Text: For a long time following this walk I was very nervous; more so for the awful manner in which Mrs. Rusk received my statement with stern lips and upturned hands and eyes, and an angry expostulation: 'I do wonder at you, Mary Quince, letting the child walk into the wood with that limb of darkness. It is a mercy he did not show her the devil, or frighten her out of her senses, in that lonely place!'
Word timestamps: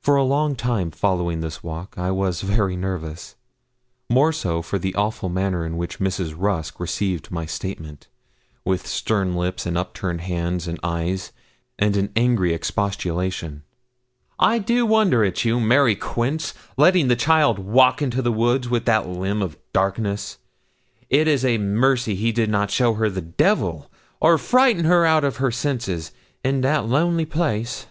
For 0.00 0.14
a 0.14 0.22
long 0.22 0.54
time 0.54 0.92
following 0.92 1.40
this 1.40 1.60
walk 1.60 1.94
I 1.98 2.12
was 2.12 2.40
very 2.40 2.76
nervous; 2.76 3.34
more 4.08 4.32
so 4.32 4.62
for 4.62 4.78
the 4.78 4.94
awful 4.94 5.28
manner 5.28 5.66
in 5.66 5.76
which 5.76 5.98
Mrs. 5.98 6.34
Rusk 6.36 6.78
received 6.78 7.32
my 7.32 7.46
statement 7.46 8.06
with 8.64 8.86
stern 8.86 9.34
lips 9.34 9.66
and 9.66 9.76
upturned 9.76 10.20
hands 10.20 10.68
and 10.68 10.78
eyes, 10.84 11.32
and 11.80 11.96
an 11.96 12.12
angry 12.14 12.54
expostulation: 12.54 13.64
'I 14.38 14.58
do 14.60 14.86
wonder 14.86 15.24
at 15.24 15.44
you, 15.44 15.58
Mary 15.58 15.96
Quince, 15.96 16.54
letting 16.76 17.08
the 17.08 17.16
child 17.16 17.58
walk 17.58 18.00
into 18.00 18.22
the 18.22 18.30
wood 18.30 18.66
with 18.66 18.84
that 18.84 19.08
limb 19.08 19.42
of 19.42 19.58
darkness. 19.72 20.38
It 21.08 21.26
is 21.26 21.44
a 21.44 21.58
mercy 21.58 22.14
he 22.14 22.30
did 22.30 22.50
not 22.50 22.70
show 22.70 22.94
her 22.94 23.10
the 23.10 23.20
devil, 23.20 23.90
or 24.20 24.38
frighten 24.38 24.84
her 24.84 25.04
out 25.04 25.24
of 25.24 25.38
her 25.38 25.50
senses, 25.50 26.12
in 26.44 26.60
that 26.60 26.86
lonely 26.86 27.26
place!' 27.26 27.88